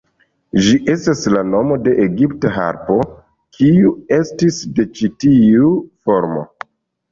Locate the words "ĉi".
5.01-5.13